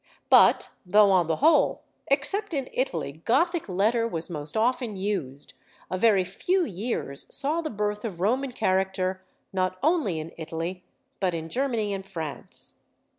[0.31, 5.53] But though on the whole, except in Italy, Gothic letter was most often used,
[5.91, 10.83] a very few years saw the birth of Roman character not only in Italy,
[11.19, 12.79] but in Germany and France.